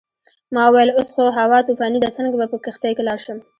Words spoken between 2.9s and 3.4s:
کې لاړ شم.